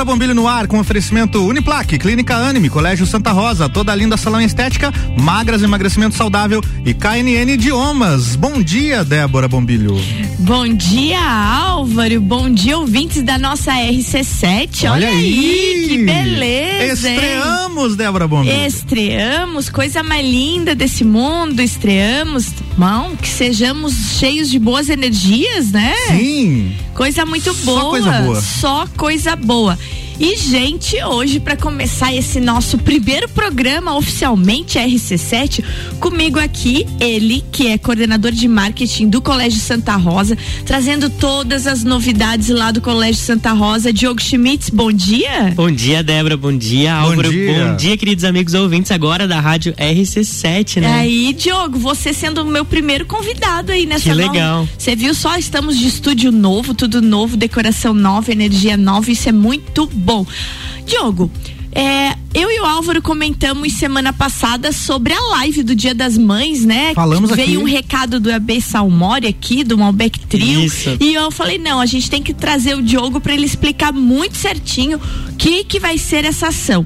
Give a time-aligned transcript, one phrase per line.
[0.00, 4.40] Débora Bombilho no ar com oferecimento Uniplaque, Clínica Anime, Colégio Santa Rosa, toda linda salão
[4.40, 8.34] estética, magras emagrecimento saudável e KNN Idiomas.
[8.34, 10.00] Bom dia, Débora Bombilho.
[10.38, 12.18] Bom dia, Álvaro.
[12.18, 14.84] Bom dia, ouvintes da nossa RC7.
[14.84, 17.10] Olha, Olha aí, que beleza.
[17.10, 17.96] Estreamos, hein?
[17.98, 18.66] Débora Bombilho.
[18.66, 22.46] Estreamos, coisa mais linda desse mundo, estreamos.
[22.78, 25.94] Mão, que sejamos cheios de boas energias, né?
[26.08, 26.74] Sim.
[26.94, 27.80] Coisa muito boa.
[27.80, 28.40] Só coisa boa.
[28.40, 29.78] Só coisa boa.
[30.20, 35.64] E, gente, hoje, para começar esse nosso primeiro programa oficialmente RC7,
[35.98, 41.82] comigo aqui, ele, que é coordenador de marketing do Colégio Santa Rosa, trazendo todas as
[41.84, 43.94] novidades lá do Colégio Santa Rosa.
[43.94, 45.54] Diogo Schmitz, bom dia.
[45.56, 46.36] Bom dia, Débora.
[46.36, 47.22] Bom dia, Álvaro.
[47.22, 50.92] Bom dia, bom dia queridos amigos ouvintes agora da Rádio RC7, né?
[50.92, 54.68] Aí, Diogo, você sendo o meu primeiro convidado aí nessa Que legal.
[54.76, 55.38] Você viu só?
[55.38, 59.10] Estamos de estúdio novo, tudo novo, decoração nova, energia nova.
[59.10, 60.26] Isso é muito bom Bom,
[60.84, 61.30] Diogo,
[61.70, 66.64] é, eu e o Álvaro comentamos semana passada sobre a live do Dia das Mães,
[66.64, 66.92] né?
[66.94, 67.58] Falamos Veio aqui.
[67.58, 70.64] um recado do AB Salmori aqui, do Malbec Trio.
[70.64, 70.96] Isso.
[70.98, 74.36] E eu falei, não, a gente tem que trazer o Diogo para ele explicar muito
[74.36, 76.84] certinho o que, que vai ser essa ação.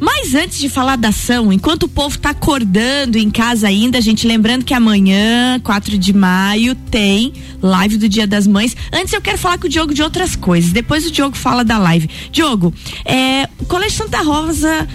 [0.00, 4.26] Mas antes de falar da ação, enquanto o povo tá acordando em casa ainda, gente
[4.26, 8.76] lembrando que amanhã, 4 de maio, tem live do Dia das Mães.
[8.92, 10.70] Antes eu quero falar com o Diogo de outras coisas.
[10.70, 12.08] Depois o Diogo fala da live.
[12.30, 12.72] Diogo,
[13.04, 14.86] é, o Colégio Santa Rosa,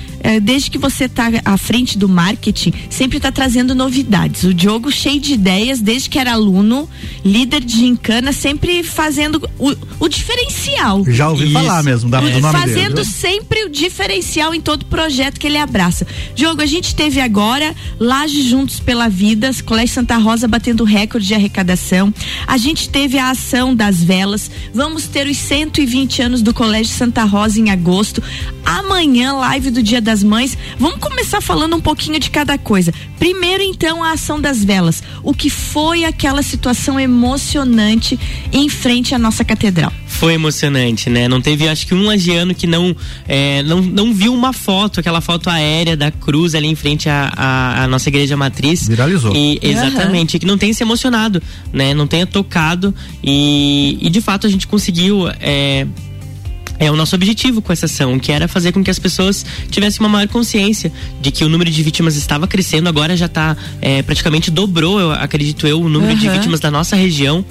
[0.42, 4.44] desde que você tá à frente do marketing, sempre tá trazendo novidades.
[4.44, 6.90] O Diogo cheio de ideias, desde que era aluno,
[7.26, 11.04] líder de gincana, sempre fazendo o, o diferencial.
[11.08, 11.54] Já ouvi Isso.
[11.54, 13.08] falar mesmo da, do É, nome fazendo dele.
[13.08, 16.06] sempre o diferencial em todo projeto que ele abraça.
[16.36, 21.34] Diogo, a gente teve agora Laje Juntos pela Vida, Colégio Santa Rosa batendo recorde de
[21.34, 22.14] arrecadação.
[22.48, 24.50] A gente teve a ação das velas.
[24.74, 28.22] Vamos ter os 120 anos do Colégio Santa Rosa em agosto.
[28.66, 30.56] Amanhã, live do Dia das Mães.
[30.78, 32.94] Vamos começar falando um pouquinho de cada coisa.
[33.18, 35.02] Primeiro, então, a ação das velas.
[35.24, 38.20] O que foi aquela situação emocionante
[38.52, 39.92] em frente à nossa catedral?
[40.06, 41.28] Foi emocionante, né?
[41.28, 42.96] Não teve, acho que um lagiano que não,
[43.28, 47.34] é, não, não viu uma foto, aquela foto aérea da cruz ali em frente à,
[47.36, 48.88] à, à nossa igreja matriz.
[48.88, 49.36] Viralizou.
[49.36, 51.42] E, exatamente, que não tenha se emocionado,
[51.74, 51.96] né?
[51.96, 52.94] Não tenha tocado
[53.24, 55.28] e, e de fato a gente conseguiu.
[55.40, 55.88] É,
[56.80, 60.00] é o nosso objetivo com essa ação, que era fazer com que as pessoas tivessem
[60.00, 60.92] uma maior consciência
[61.22, 63.56] de que o número de vítimas estava crescendo, agora já está
[64.06, 66.38] praticamente dobrou, eu acredito eu, o número de Aham.
[66.38, 67.46] vítimas da nossa região.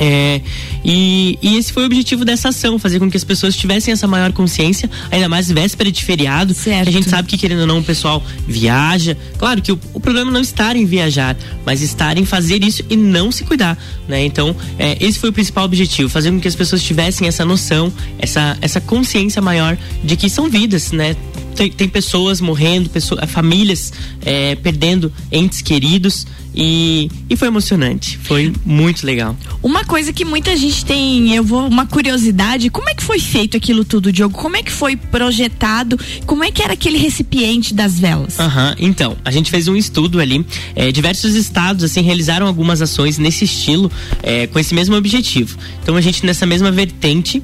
[0.00, 0.40] É,
[0.82, 4.06] e, e esse foi o objetivo dessa ação, fazer com que as pessoas tivessem essa
[4.06, 6.88] maior consciência, ainda mais véspera de feriado, Certo.
[6.88, 9.14] a gente sabe que querendo ou não o pessoal viaja.
[9.38, 12.96] Claro que o, o problema não estar em viajar, mas estar em fazer isso e
[12.96, 13.76] não se cuidar,
[14.08, 14.24] né?
[14.24, 17.92] Então, é, esse foi o principal objetivo, fazer com que as pessoas tivessem essa noção,
[18.18, 21.14] essa, essa consciência maior de que são vidas, né?
[21.54, 28.52] Tem, tem pessoas morrendo, pessoas, famílias é, perdendo entes queridos e, e foi emocionante, foi
[28.64, 29.36] muito legal.
[29.62, 33.56] Uma coisa que muita gente tem, eu vou uma curiosidade, como é que foi feito
[33.56, 34.36] aquilo tudo, Diogo?
[34.36, 35.98] Como é que foi projetado?
[36.26, 38.38] Como é que era aquele recipiente das velas?
[38.38, 40.44] Aham, então, a gente fez um estudo ali.
[40.74, 43.90] eh, diversos estados, assim, realizaram algumas ações nesse estilo,
[44.22, 45.56] eh, com esse mesmo objetivo.
[45.82, 47.42] Então, a gente, nessa mesma vertente,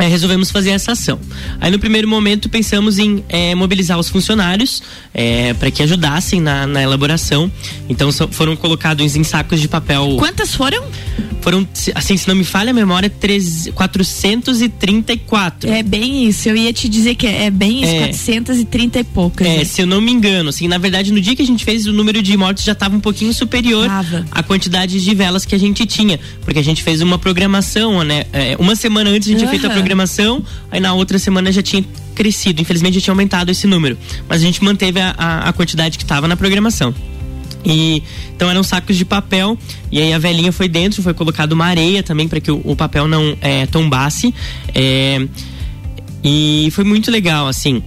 [0.00, 1.18] eh, resolvemos fazer essa ação.
[1.60, 4.82] Aí, no primeiro momento, pensamos em eh, mobilizar os funcionários
[5.58, 7.50] para que ajudassem na, na elaboração.
[7.88, 10.16] Então, so- foram colocados em sacos de papel.
[10.18, 10.82] Quantas foram?
[11.42, 15.70] Foram, assim, se não me falha a memória, três- 434.
[15.70, 17.98] É bem isso, eu ia te dizer que é bem isso, É.
[18.08, 19.46] 430 e poucas.
[19.46, 19.64] É, né?
[19.64, 21.92] se eu não me engano, assim, na verdade, no dia que a gente fez, o
[21.92, 24.24] número de mortes já estava um pouquinho superior Tava.
[24.30, 26.18] à quantidade de velas que a gente tinha.
[26.44, 28.24] Porque a gente fez uma programação, né?
[28.32, 29.76] É, uma semana antes a gente tinha feito a Aham.
[29.90, 31.84] Programação, aí na outra semana já tinha
[32.14, 32.62] crescido.
[32.62, 33.98] Infelizmente já tinha aumentado esse número.
[34.28, 36.94] Mas a gente manteve a, a, a quantidade que estava na programação.
[37.64, 38.02] E
[38.34, 39.58] então eram sacos de papel
[39.92, 42.76] e aí a velinha foi dentro, foi colocado uma areia também para que o, o
[42.76, 44.32] papel não é, tombasse.
[44.74, 45.26] É,
[46.22, 47.82] e foi muito legal, assim.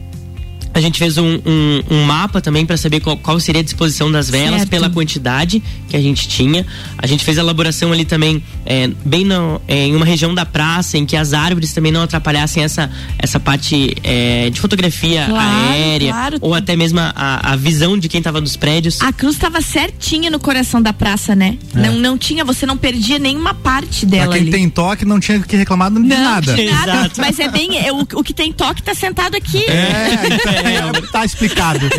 [0.74, 4.12] A gente fez um, um, um mapa também para saber qual, qual seria a disposição
[4.12, 4.70] das velas Certo.
[4.70, 6.66] pela quantidade que a gente tinha.
[6.98, 10.46] A gente fez a elaboração ali também, é, bem no- é, em uma região da
[10.46, 12.90] praça, em que as árvores também não atrapalhassem essa,
[13.20, 16.38] essa parte é, de fotografia Claro, aérea, claro.
[16.42, 17.14] ou até mesmo a,
[17.52, 19.00] a visão de quem estava nos prédios.
[19.02, 21.58] A cruz estava certinha no coração da praça, né?
[21.74, 24.52] Não, não tinha, você não perdia nenhuma parte Pra dela quem ali.
[24.52, 26.52] tem toque não tinha que reclamar de não, nada.
[26.52, 26.62] nada.
[26.64, 27.22] Exato.
[27.22, 27.78] Mas é bem.
[27.78, 29.64] é, o, o que tem toque tá sentado aqui.
[29.70, 31.90] É, é, tá explicado.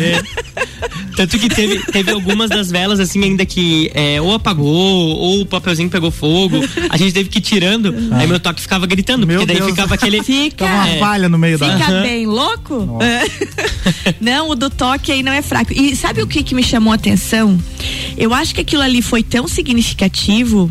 [1.15, 5.45] Tanto que teve, teve algumas das velas, assim, ainda que é, ou apagou, ou o
[5.45, 6.57] papelzinho pegou fogo.
[6.89, 8.17] A gente teve que ir tirando, ah.
[8.17, 9.71] aí meu toque ficava gritando, meu porque daí Deus.
[9.71, 10.21] ficava aquele.
[10.23, 10.65] Fica.
[10.65, 11.77] uma é, falha no meio fica da.
[11.77, 12.99] Fica bem louco?
[14.19, 15.71] não, o do toque aí não é fraco.
[15.73, 17.57] E sabe o que, que me chamou a atenção?
[18.17, 20.69] Eu acho que aquilo ali foi tão significativo.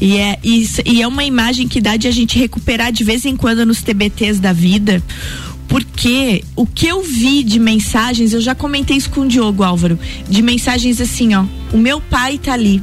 [0.00, 3.26] E é, e, e é uma imagem que dá de a gente recuperar de vez
[3.26, 5.02] em quando nos TBTs da vida
[5.70, 9.96] porque o que eu vi de mensagens, eu já comentei isso com o Diogo Álvaro,
[10.28, 12.82] de mensagens assim, ó, o meu pai tá ali,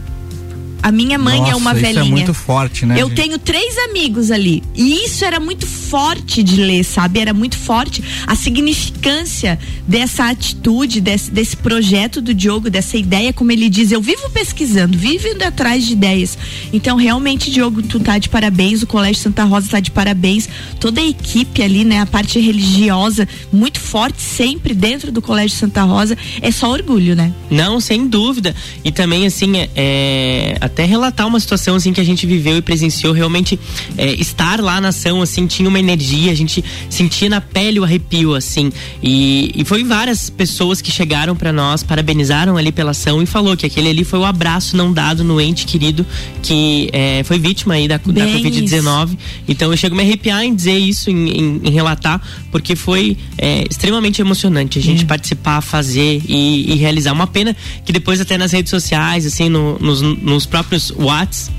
[0.88, 2.06] a minha mãe é Nossa, é uma isso velhinha.
[2.06, 2.96] é muito forte, né?
[2.98, 3.22] Eu gente?
[3.22, 4.64] tenho três amigos ali.
[4.74, 7.20] E isso era muito forte de ler, sabe?
[7.20, 13.52] Era muito forte a significância dessa atitude, desse, desse projeto do Diogo, dessa ideia, como
[13.52, 16.38] ele diz, eu vivo pesquisando, vivo indo atrás de ideias.
[16.72, 20.48] Então, realmente, Diogo, tu tá de parabéns, o Colégio Santa Rosa tá de parabéns,
[20.80, 22.00] toda a equipe ali, né?
[22.00, 26.18] A parte religiosa, muito forte sempre dentro do Colégio Santa Rosa.
[26.42, 27.34] É só orgulho, né?
[27.50, 28.56] Não, sem dúvida.
[28.86, 33.12] E também, assim, é, até relatar uma situação assim que a gente viveu e presenciou
[33.12, 33.60] realmente
[33.98, 37.84] é, estar lá na ação assim tinha uma energia a gente sentia na pele o
[37.84, 38.72] arrepio assim.
[39.02, 43.58] E, e foi várias pessoas que chegaram para nós parabenizaram ali pela ação e falou
[43.58, 46.06] que aquele ali foi o abraço não dado no ente querido
[46.44, 50.54] que é, foi vítima aí da, da covid-19 então eu chego a me arrepiar em
[50.54, 52.22] dizer isso em, em, em relatar
[52.52, 55.08] porque foi é, extremamente emocionante a gente hum.
[55.08, 57.14] participar fazer e, e, realizar.
[57.14, 61.52] Uma pena que depois até nas redes sociais assim no, nos, nos próprios Whats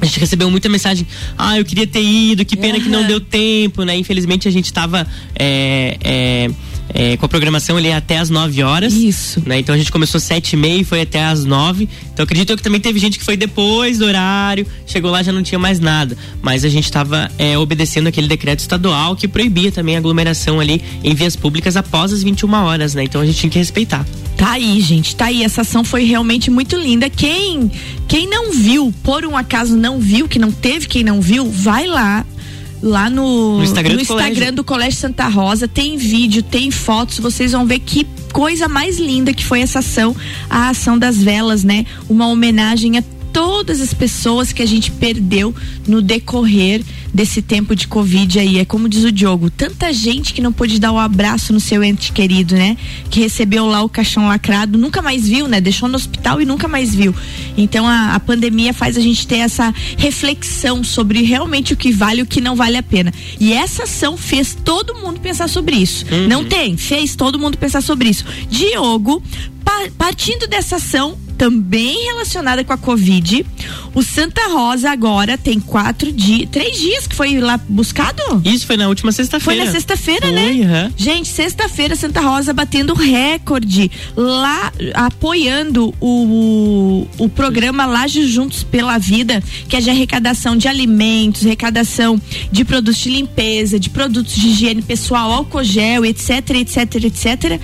[0.00, 1.06] a gente recebeu muita mensagem,
[1.36, 2.84] ah, eu queria ter ido, que pena uhum.
[2.84, 3.96] que não deu tempo, né?
[3.96, 6.50] Infelizmente a gente estava é, é,
[6.94, 8.92] é, com a programação ali até as 9 horas.
[8.94, 9.42] Isso.
[9.44, 9.58] Né?
[9.58, 11.88] Então a gente começou sete e meia e foi até as 9.
[12.12, 15.42] Então acredito que também teve gente que foi depois do horário, chegou lá já não
[15.42, 16.16] tinha mais nada.
[16.42, 20.82] Mas a gente estava é, obedecendo aquele decreto estadual que proibia também a aglomeração ali
[21.02, 23.04] em vias públicas após as 21 horas, né?
[23.04, 24.06] Então a gente tinha que respeitar.
[24.36, 25.42] Tá aí, gente, tá aí.
[25.42, 27.10] Essa ação foi realmente muito linda.
[27.10, 27.70] Quem,
[28.06, 31.86] quem não viu, por um acaso não viu, que não teve quem não viu, vai
[31.86, 32.24] lá,
[32.82, 34.52] lá no, no Instagram, no do, Instagram colégio.
[34.52, 35.66] do Colégio Santa Rosa.
[35.66, 40.14] Tem vídeo, tem fotos, vocês vão ver que coisa mais linda que foi essa ação,
[40.48, 41.86] a ação das velas, né?
[42.08, 43.02] Uma homenagem a
[43.32, 45.54] todas as pessoas que a gente perdeu
[45.86, 46.82] no decorrer
[47.12, 48.58] desse tempo de Covid aí.
[48.58, 51.60] É como diz o Diogo, tanta gente que não pôde dar o um abraço no
[51.60, 52.76] seu ente querido, né?
[53.10, 55.60] Que recebeu lá o caixão lacrado, nunca mais viu, né?
[55.60, 57.14] Deixou no hospital e nunca mais viu.
[57.56, 62.20] Então a, a pandemia faz a gente ter essa reflexão sobre realmente o que vale
[62.20, 63.12] e o que não vale a pena.
[63.40, 66.04] E essa ação fez todo mundo pensar sobre isso.
[66.10, 66.28] Uhum.
[66.28, 66.76] Não tem?
[66.76, 68.24] Fez todo mundo pensar sobre isso.
[68.50, 69.22] Diogo,
[69.64, 73.46] pa partindo dessa ação, também relacionada com a Covid.
[73.94, 78.20] O Santa Rosa agora tem quatro dias, três dias que foi lá buscado?
[78.44, 79.60] Isso foi na última sexta-feira.
[79.60, 80.50] Foi na sexta-feira, né?
[80.50, 80.92] Uhum.
[80.96, 89.42] Gente, sexta-feira Santa Rosa batendo recorde lá apoiando o, o programa Laje Juntos pela Vida,
[89.68, 92.20] que é de arrecadação de alimentos, arrecadação
[92.50, 97.60] de produtos de limpeza, de produtos de higiene pessoal, álcool gel, etc, etc, etc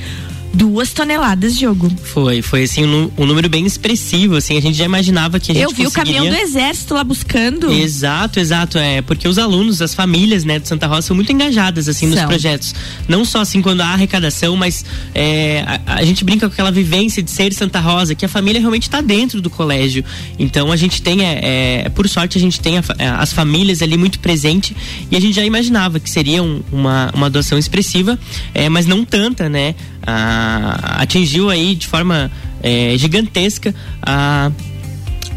[0.55, 1.91] duas toneladas, Diogo.
[2.03, 5.55] Foi, foi assim um, um, número bem expressivo, assim, a gente já imaginava que a
[5.55, 6.21] gente Eu vi conseguiria...
[6.21, 7.71] o caminhão do exército lá buscando.
[7.73, 11.89] Exato, exato, é, porque os alunos, as famílias, né, de Santa Rosa são muito engajadas,
[11.89, 12.17] assim, são.
[12.17, 12.75] nos projetos.
[13.09, 14.85] Não só, assim, quando há arrecadação, mas
[15.15, 18.61] é, a, a, gente brinca com aquela vivência de ser Santa Rosa, que a família
[18.61, 20.05] realmente está dentro do colégio.
[20.39, 23.83] Então, a gente tem, é, é por sorte, a gente tem a, é, as famílias
[23.83, 24.77] ali muito presente
[25.11, 28.19] e a gente já imaginava que seria um, uma, uma doação expressiva,
[28.55, 29.75] é, mas não tanta, né?
[30.07, 32.31] Atingiu aí de forma
[32.63, 34.51] é, gigantesca a,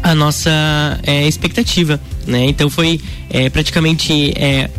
[0.02, 0.50] a nossa
[1.02, 2.46] é, expectativa, né?
[2.46, 4.70] Então foi é, praticamente é,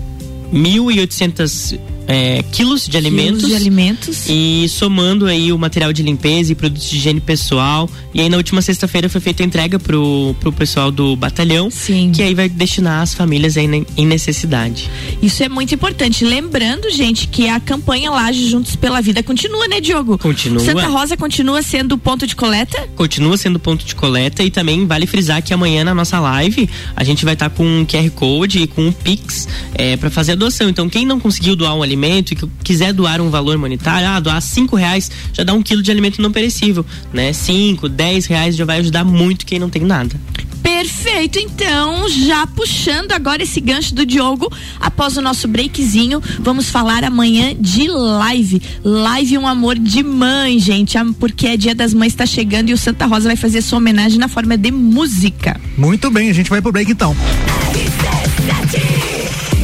[0.54, 1.80] 1.800
[2.10, 3.44] é, quilos de alimentos.
[3.44, 4.26] Quilos de alimentos.
[4.28, 7.88] E somando aí o material de limpeza e produtos de higiene pessoal.
[8.12, 11.70] E aí na última sexta-feira foi feita a entrega pro, pro pessoal do batalhão.
[11.70, 12.12] Sim.
[12.12, 14.90] Que aí vai destinar as famílias aí em necessidade.
[15.22, 16.26] Isso é muito importante.
[16.26, 20.18] Lembrando, gente, que a campanha Laje Juntos pela Vida continua, né, Diogo?
[20.18, 20.66] Continua.
[20.66, 22.90] Santa Rosa continua sendo ponto de coleta?
[22.96, 27.04] Continua sendo ponto de coleta e também vale frisar que amanhã na nossa live a
[27.04, 30.32] gente vai estar tá com um QR Code e com um Pix é, para fazer
[30.32, 30.68] a doação.
[30.68, 34.08] Então quem não conseguiu doar um alimento alimento e que quiser doar um valor monetário,
[34.08, 37.34] ah, doar cinco reais já dá um quilo de alimento não perecível, né?
[37.34, 40.16] Cinco, dez reais já vai ajudar muito quem não tem nada.
[40.64, 47.04] Perfeito, então, já puxando agora esse gancho do Diogo, após o nosso breakzinho, vamos falar
[47.04, 48.62] amanhã de live.
[48.84, 52.78] Live Um Amor de Mãe, gente, porque é dia das mães, está chegando e o
[52.78, 55.60] Santa Rosa vai fazer sua homenagem na forma de música.
[55.78, 57.16] Muito bem, a gente vai pro break então.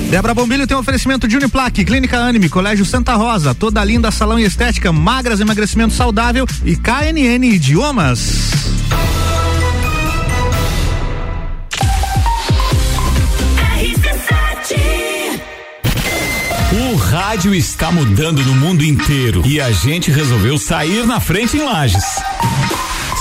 [0.09, 4.39] Débora Bombilho tem um oferecimento de Uniplaque, Clínica Anime, Colégio Santa Rosa, toda linda salão
[4.39, 8.51] e estética, magras emagrecimento saudável e KNN Idiomas.
[16.71, 21.63] O rádio está mudando no mundo inteiro e a gente resolveu sair na frente em
[21.63, 22.03] Lages.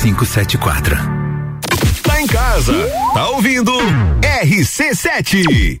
[0.00, 0.96] 574.
[2.02, 2.72] Tá em casa,
[3.12, 3.72] tá ouvindo
[4.42, 5.80] RC7.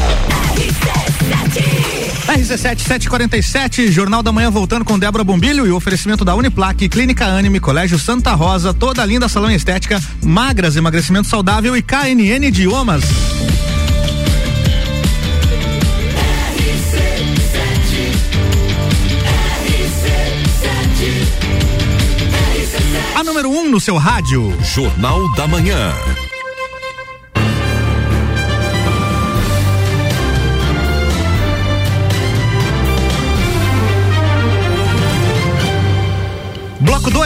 [2.27, 7.59] RC7 747, Jornal da Manhã voltando com Débora Bombilho e oferecimento da Uniplaque, Clínica Anime,
[7.59, 13.03] Colégio Santa Rosa, toda linda salão estética, magras, emagrecimento saudável e KNN Idiomas.
[23.15, 24.57] A número 1 um no seu rádio.
[24.63, 25.93] Jornal da Manhã.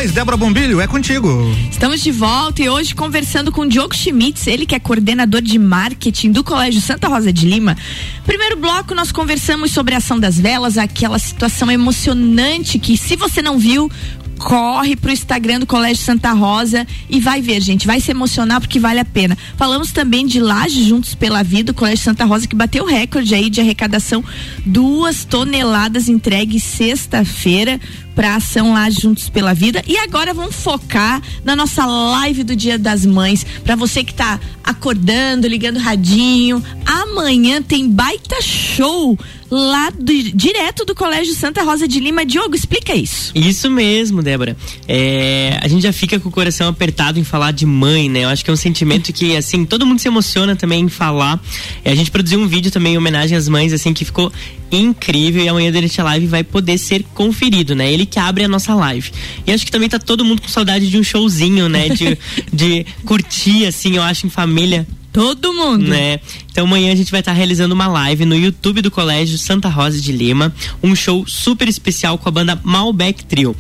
[0.06, 1.30] 2, Débora Bombilho, é contigo.
[1.72, 5.58] Estamos de volta e hoje conversando com o Diogo Schmitz, ele que é coordenador de
[5.58, 7.76] marketing do Colégio Santa Rosa de Lima.
[8.24, 13.42] Primeiro bloco, nós conversamos sobre a ação das velas, aquela situação emocionante que, se você
[13.42, 13.90] não viu,
[14.38, 17.88] corre pro Instagram do Colégio Santa Rosa e vai ver, gente.
[17.88, 19.38] Vai se emocionar porque vale a pena.
[19.58, 23.34] Falamos também de Laje Juntos pela Vida, o Colégio Santa Rosa, que bateu o recorde
[23.34, 24.24] aí de arrecadação.
[24.66, 27.80] Duas toneladas entregues sexta-feira
[28.16, 29.84] para ação lá Juntos pela Vida.
[29.86, 33.46] E agora vamos focar na nossa live do Dia das Mães.
[33.64, 39.18] Para você que tá acordando, ligando radinho, amanhã tem baita show
[39.52, 42.26] lá do- direto do Colégio Santa Rosa de Lima.
[42.26, 43.32] Diogo, explica isso.
[43.36, 44.58] Isso mesmo, Débora.
[44.88, 48.24] É, a gente já fica com o coração apertado em falar de mãe, né?
[48.24, 51.40] Eu acho que é um sentimento que, assim, todo mundo se emociona também em falar.
[51.84, 54.32] É, a gente produziu um vídeo também em homenagem às mães, assim, que ficou
[54.72, 57.92] incrível e amanhã durante a live vai poder ser conferido, né?
[57.92, 59.12] Ele que abre a nossa live.
[59.46, 61.90] E acho que também tá todo mundo com saudade de um showzinho, né?
[61.90, 62.18] De,
[62.52, 64.88] de curtir, assim, eu acho, em família.
[65.16, 65.88] Todo mundo.
[65.88, 66.20] Né?
[66.52, 70.00] Então amanhã a gente vai estar realizando uma live no YouTube do Colégio Santa Rosa
[70.00, 73.56] de Lima, um show super especial com a banda Malbec Trio.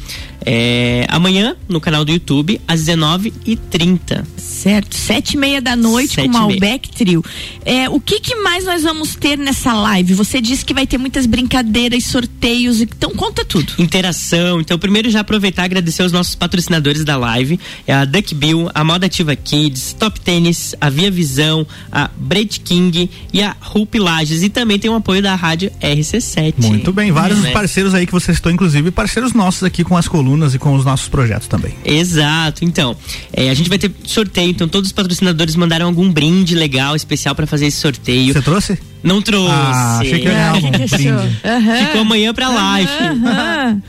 [0.48, 4.24] É, amanhã no canal do YouTube às 19h30.
[4.38, 6.34] Certo, sete e meia da noite Sete com.
[6.34, 7.24] Malbec Trio.
[7.66, 10.14] É, o que, que mais nós vamos ter nessa live?
[10.14, 13.74] Você disse que vai ter muitas brincadeiras, sorteios, então conta tudo.
[13.80, 14.62] Interação.
[14.62, 18.70] Então, primeiro já aproveitar e agradecer os nossos patrocinadores da live: é a Duck Bill,
[18.74, 21.45] a Moda Ativa Kids, Top Tênis, a Via Visão,
[21.92, 24.44] a Braid King e a Rup Lages.
[24.44, 26.54] E também tem o apoio da rádio RC7.
[26.58, 27.52] Muito bem, vários Né?
[27.52, 30.86] parceiros aí que você citou, inclusive parceiros nossos aqui com as colunas e com os
[30.86, 31.74] nossos projetos também.
[31.84, 32.96] Exato, então.
[33.34, 37.36] é, a gente vai ter sorteio, então todos os patrocinadores mandaram algum brinde legal, especial
[37.36, 38.34] pra fazer esse sorteio.
[38.34, 38.78] Você trouxe?
[39.04, 39.52] Não trouxe.
[39.54, 41.40] Ah, achei que eu ia ganhar algum brinde.
[41.86, 42.90] Ficou amanhã pra live.
[42.92, 43.82] Aham.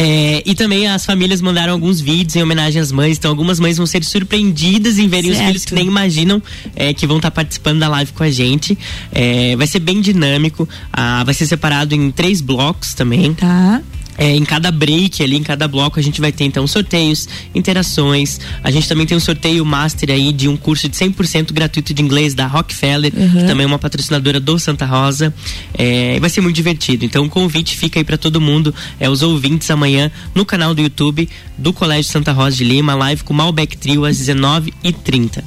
[0.00, 3.76] É, e também as famílias mandaram alguns vídeos em homenagem às mães, então algumas mães
[3.76, 5.48] vão ser surpreendidas em verem os Certo.
[5.48, 6.40] filhos que nem imaginam
[6.76, 8.78] é, que vão estar participando da live com a gente.
[9.10, 13.34] É, vai ser bem dinâmico, ah, vai ser separado em três blocos também.
[13.34, 13.82] Tá.
[14.18, 18.40] É, em cada break ali, em cada bloco, a gente vai ter então sorteios, interações.
[18.64, 22.02] A gente também tem um sorteio master aí de um curso de 100% gratuito de
[22.02, 25.32] inglês da Rockefeller, que também é uma patrocinadora do Santa Rosa.
[25.72, 27.04] É, vai ser muito divertido.
[27.04, 30.82] Então o convite fica aí para todo mundo, é, os ouvintes amanhã no canal do
[30.82, 35.42] YouTube do Colégio Santa Rosa de Lima, live com Malbec Trio às 19h30.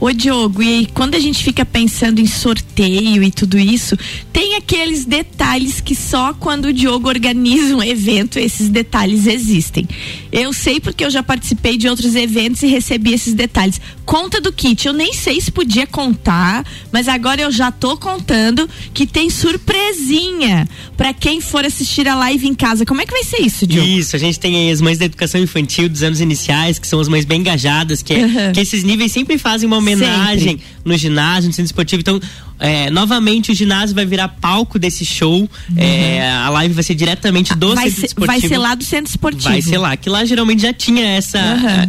[0.00, 3.96] Ô Diogo, e aí, quando a gente fica pensando em sorteio e tudo isso,
[4.32, 9.88] tem aqueles detalhes que só quando o Diogo organiza um evento esses detalhes existem.
[10.30, 13.80] Eu sei porque eu já participei de outros eventos e recebi esses detalhes.
[14.04, 18.68] Conta do kit, eu nem sei se podia contar, mas agora eu já tô contando
[18.92, 22.84] que tem surpresinha pra quem for assistir a live em casa.
[22.84, 23.86] Como é que vai ser isso, Diogo?
[23.88, 27.00] Isso, a gente tem aí as mães da educação infantil dos anos iniciais, que são
[27.00, 28.52] as mães bem engajadas, que, é- Uhum.
[28.52, 30.64] que esses níveis sempre fazem uma homenagem Sempre.
[30.84, 32.00] no ginásio, no centro esportivo.
[32.00, 32.20] Então,
[32.62, 35.50] é, novamente, o ginásio vai virar palco desse show.
[35.76, 37.74] É, a live vai ser diretamente do Uhum.
[37.74, 38.40] vai, centro ser, esportivo.
[38.40, 39.48] vai ser lá do centro esportivo.
[39.48, 41.40] Vai ser lá, que lá geralmente já tinha essa,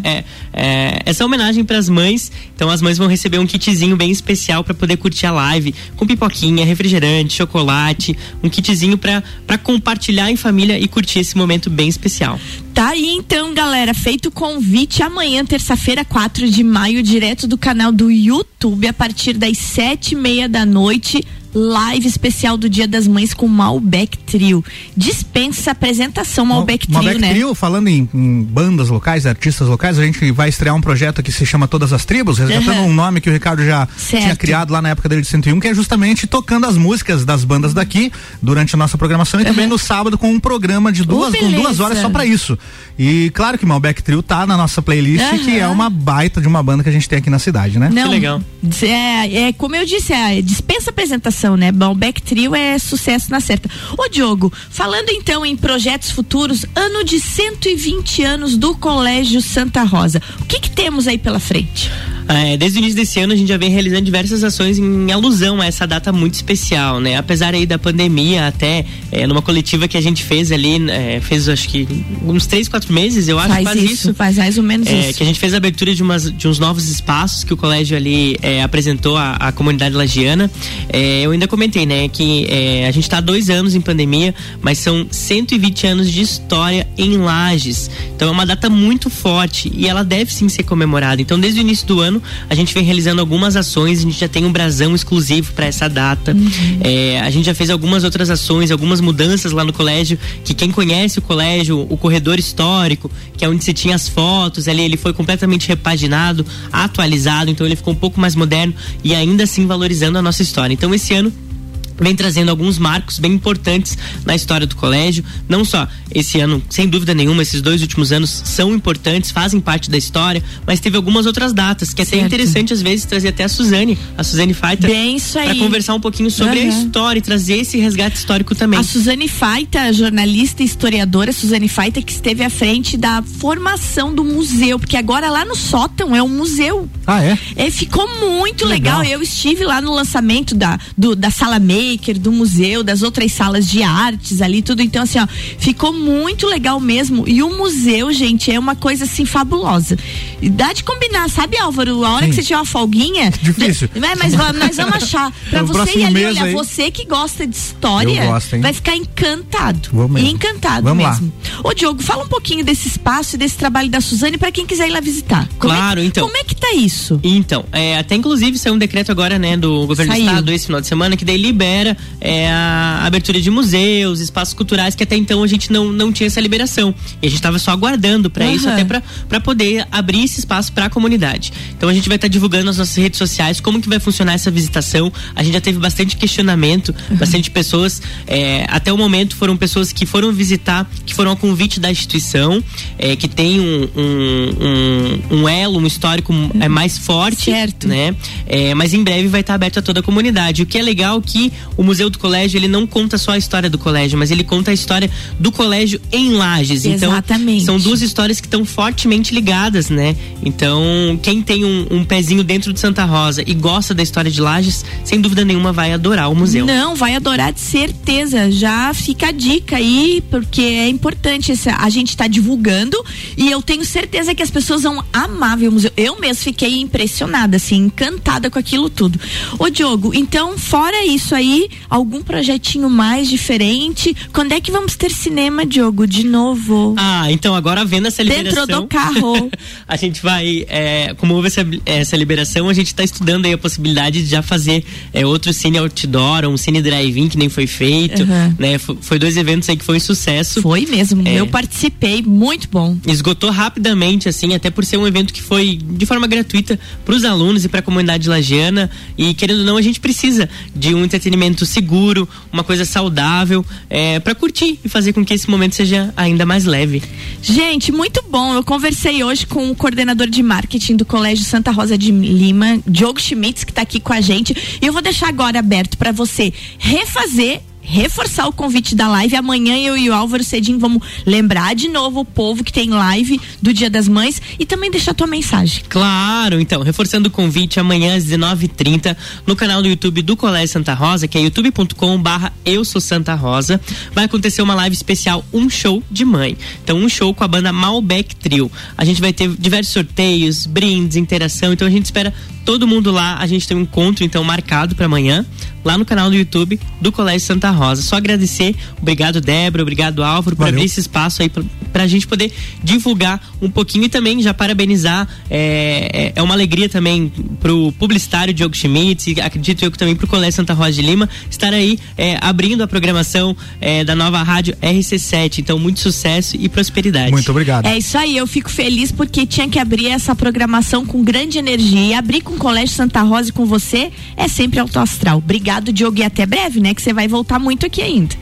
[0.04, 2.32] é, é, essa homenagem para as mães.
[2.56, 6.08] Então as mães vão receber um kitzinho bem especial para poder curtir a live, com
[6.08, 12.40] pipoquinha, refrigerante, chocolate, um kitzinho para compartilhar em família e curtir esse momento bem especial.
[12.74, 17.92] Tá aí então, galera, feito o convite amanhã, terça-feira, 4 de maio, direto do canal
[17.92, 23.08] do YouTube, a partir das sete e meia da noite, live especial do Dia das
[23.08, 24.63] Mães com Malbec Trio.
[24.96, 27.30] Dispensa a apresentação Malbec Trio, Malbec né?
[27.32, 31.32] Trio, falando em, em bandas locais, artistas locais, a gente vai estrear um projeto que
[31.32, 32.88] se chama Todas as Tribos, resgatando Aham.
[32.88, 34.24] um nome que o Ricardo já Certo.
[34.24, 37.44] tinha criado lá na época dele de 101, que é justamente tocando as músicas das
[37.44, 38.12] bandas daqui
[38.42, 41.80] durante a nossa programação e também no sábado com um programa de duas, com duas
[41.80, 42.58] horas só pra isso.
[42.98, 45.38] E claro que Malbec Trio tá na nossa playlist, Aham.
[45.39, 47.89] que é uma baita de uma banda que a gente tem aqui na cidade, né?
[47.92, 48.42] Não, legal.
[48.82, 51.71] É, é como eu disse, é, dispensa apresentação, né?
[51.71, 53.69] Malbec Trio é sucesso na certa.
[53.97, 60.21] Ô Diogo, falando então em projetos futuros, ano de 120 anos do Colégio Santa Rosa.
[60.41, 61.91] O que que temos aí pela frente?
[62.27, 65.60] É, desde o início desse ano a gente já vem realizando diversas ações em alusão
[65.60, 67.17] a essa data muito especial, né?
[67.17, 71.49] Apesar aí da pandemia, até é, numa coletiva que a gente fez ali, é, fez
[71.49, 71.86] acho que
[72.25, 74.13] uns três, quatro meses, eu acho, faz quase isso, isso.
[74.13, 75.17] faz mais ou menos É, isso.
[75.17, 77.97] que a gente fez a abertura de, umas, de uns novos espaços que o colégio
[77.97, 80.49] ali é, apresentou à, à comunidade lagiana.
[80.89, 84.34] É, eu ainda comentei, né, que é, a gente está há dois anos em pandemia,
[84.62, 87.89] mas são 120 anos de história em Lages.
[88.15, 91.22] Então é uma data muito forte e ela deve sim ser comemorada.
[91.22, 94.28] Então, desde o início do ano, a gente vem realizando algumas ações, a gente já
[94.28, 96.36] tem um brasão exclusivo para essa data.
[96.82, 100.72] É, a gente já fez algumas outras ações, algumas mudanças lá no colégio, que quem
[100.72, 104.98] conhece o colégio, o corredor histórico, que é onde se tinha as fotos ali, ele
[104.98, 110.17] foi completamente repaginado, atualizado, então ele ficou um pouco mais moderno e ainda assim valorizando
[110.17, 110.74] a nossa história.
[110.74, 111.53] Então esse ano ano.
[111.99, 115.23] Vem trazendo alguns marcos bem importantes na história do colégio.
[115.47, 119.89] Não só esse ano, sem dúvida nenhuma, esses dois últimos anos são importantes, fazem parte
[119.89, 123.43] da história, mas teve algumas outras datas que é até interessante às vezes trazer até
[123.43, 124.88] a Suzane, a Suzane Faita,
[125.34, 126.69] para conversar um pouquinho sobre a Aham.
[126.86, 128.79] história e trazer esse resgate histórico também.
[128.79, 134.23] A Suzane Faita, jornalista e historiadora, Suzane Faita, que esteve à frente da formação do
[134.23, 136.89] museu, porque agora lá no sótão é um museu.
[137.06, 137.38] Ah, é?
[137.56, 138.99] É, ficou muito Legal.
[138.99, 139.13] legal.
[139.13, 141.60] Eu estive lá no lançamento da, do- da sala
[141.91, 144.82] maker, do museu, das outras salas de artes ali, tudo.
[144.82, 147.24] Então, assim, ó, ficou muito legal mesmo.
[147.28, 149.98] E o museu, gente, é uma coisa assim fabulosa.
[150.41, 152.04] E dá de combinar, sabe, Álvaro?
[152.04, 152.30] A hora Sim.
[152.30, 153.32] que você tiver uma folguinha.
[153.41, 153.88] Difícil.
[153.93, 155.32] de- é, mas va- nós vamos achar.
[155.50, 156.54] Pra No você ir ali, olha, aí.
[156.54, 159.89] você que gosta de história, gosto, vai ficar encantado.
[159.91, 160.30] Vou mesmo.
[160.30, 161.12] Encantado Vamos lá.
[161.12, 161.34] mesmo.
[161.63, 164.88] Ô, Diogo, fala um pouquinho desse espaço e desse trabalho da Suzane pra quem quiser
[164.88, 165.48] ir lá visitar.
[165.60, 166.26] Como é Claro, que- então.
[166.26, 167.19] Como é que tá isso?
[167.24, 170.26] Então, é, até inclusive saiu um decreto agora, né, do governo Saiu.
[170.26, 171.73] do estado esse final de semana, que daí libera
[172.22, 176.28] é, a abertura de museus, espaços culturais, que até então a gente não, não tinha
[176.28, 176.94] essa liberação.
[177.22, 178.82] E a gente tava só aguardando para isso, Aham.
[178.82, 181.52] até pra poder abrir esse espaço para a comunidade.
[181.76, 184.52] Então a gente vai estar divulgando nas nossas redes sociais como que vai funcionar essa
[184.52, 185.12] visitação.
[185.36, 190.06] A gente já teve bastante questionamento, bastante pessoas, é, até o momento foram pessoas que
[190.06, 192.64] foram visitar, que foram a convite da instituição,
[192.98, 197.88] é, que tem um, um, um, um elo, um histórico é, mais forte, Certo.
[197.88, 198.16] né?
[198.46, 200.64] É, mas em breve vai estar aberto a toda a comunidade.
[200.64, 203.69] O que é legal que o Museu do Colégio, ele não conta só a história
[203.69, 206.86] do colégio, mas ele conta a história do colégio em Lages.
[206.86, 207.63] Exatamente.
[207.63, 210.15] Então, são duas histórias que estão fortemente ligadas, né?
[210.43, 214.41] Então, quem tem um, um pezinho dentro de Santa Rosa e gosta da história de
[214.41, 216.65] Lages, sem dúvida nenhuma vai adorar o museu.
[216.65, 218.52] Não, vai adorar de certeza.
[218.52, 222.97] Já fica a dica aí, porque é importante essa, a gente tá divulgando
[223.38, 225.91] e eu tenho certeza que as pessoas vão amar ver o museu.
[225.95, 229.19] Eu mesmo fiquei impressionada, assim, encantada com aquilo tudo.
[229.58, 231.53] Ô Diogo, então, fora isso aí,
[231.89, 234.16] algum projetinho mais diferente?
[234.34, 236.96] Quando é que vamos ter cinema, Diogo, de novo?
[236.98, 238.66] Ah, então agora vendo essa liberação.
[238.66, 239.50] Dentro do carro.
[239.88, 243.58] a gente vai, é, como houve essa, essa liberação, a gente está estudando aí a
[243.58, 248.24] possibilidade de já fazer é, outro cine outdoor, um cine drive-in que nem foi feito,
[248.24, 248.56] Uhum.
[248.58, 248.78] né?
[248.78, 250.62] Foi, foi dois eventos aí que foi um sucesso.
[250.62, 251.39] Foi mesmo, É.
[251.39, 252.98] eu participei, muito bom.
[253.08, 257.24] Esgotou rapidamente, assim, até por ser um evento que foi de forma gratuita para os
[257.26, 258.89] alunos e para a comunidade lagiana.
[259.18, 264.19] E querendo ou não, a gente precisa de um entretenimento seguro, uma coisa saudável, é,
[264.19, 267.01] para curtir e fazer com que esse momento seja ainda mais leve.
[267.41, 268.53] Gente, muito bom.
[268.53, 273.19] Eu conversei hoje com o coordenador de marketing do Colégio Santa Rosa de Lima, Diogo
[273.19, 274.56] Schmitz, que está aqui com a gente.
[274.82, 277.62] E eu vou deixar agora aberto para você refazer.
[277.84, 279.36] Reforçar o convite da live.
[279.36, 283.39] Amanhã eu e o Álvaro Cedinho vamos lembrar de novo o povo que tem live
[283.62, 285.84] do Dia das Mães e também deixar tua mensagem.
[285.89, 289.15] Claro, então, reforçando o convite, amanhã às 19h30,
[289.46, 293.36] no canal do YouTube do Colégio Santa Rosa, que é youtube.com barra Eu Sou Santa
[293.36, 293.80] Rosa,
[294.13, 296.58] vai acontecer uma live especial, um show de mãe.
[296.84, 298.72] Então, um show com a banda Malbec Trio.
[298.98, 302.34] A gente vai ter diversos sorteios, brindes, interação, então a gente espera
[302.65, 303.38] todo mundo lá.
[303.39, 305.46] A gente tem um encontro, então, marcado para amanhã,
[305.84, 308.02] lá no canal do YouTube do Colégio Santa Rosa.
[308.02, 310.76] Só agradecer, obrigado Débora, obrigado Álvaro, por Valeu.
[310.76, 312.52] abrir esse espaço aí pra, pra gente poder
[312.84, 315.28] divulgar um pouquinho e também já parabenizar.
[315.50, 320.15] É, é, é uma alegria também pro publicitário Diogo Schmitz e acredito eu que também
[320.15, 324.41] pro Colégio Santa Rosa de Lima estar aí é, abrindo a programação é, da nova
[324.43, 325.60] rádio RC7.
[325.60, 327.32] Então, muito sucesso e prosperidade.
[327.32, 327.86] Muito obrigado.
[327.86, 332.04] É isso aí, eu fico feliz porque tinha que abrir essa programação com grande energia.
[332.04, 335.38] E abrir com o Colégio Santa Rosa e com você é sempre alto astral.
[335.38, 336.94] Obrigado, Diogo, e até breve, né?
[336.94, 338.36] Que você vai voltar muito aqui ainda.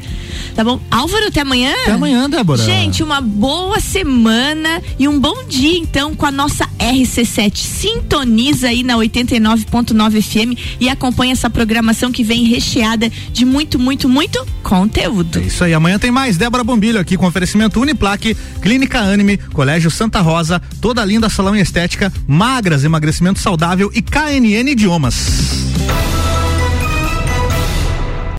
[0.55, 0.79] Tá bom?
[0.89, 1.73] Álvaro, até amanhã?
[1.83, 2.61] Até amanhã, Débora.
[2.61, 7.55] Gente, uma boa semana e um bom dia, então, com a nossa RC7.
[7.55, 14.09] Sintoniza aí na 89.9 FM e acompanha essa programação que vem recheada de muito, muito,
[14.09, 15.39] muito conteúdo.
[15.39, 19.89] É isso aí, amanhã tem mais Débora Bombilho aqui com oferecimento Uniplaque, Clínica Anime, Colégio
[19.89, 26.20] Santa Rosa, toda linda salão e estética, magras, emagrecimento saudável e KNN Idiomas.